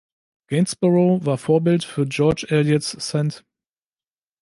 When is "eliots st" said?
2.49-3.45